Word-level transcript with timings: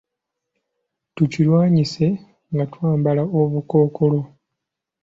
Tukirwanyise 1.15 2.05
nga 2.53 2.65
twambala 2.71 3.21
obukookolo. 3.39 4.21